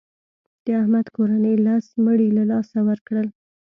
[0.63, 3.27] د احمد کورنۍ لس مړي له لاسه ورکړل.